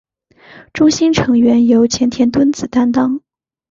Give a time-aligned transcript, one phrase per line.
[0.73, 3.21] 中心成员由前田敦子担当。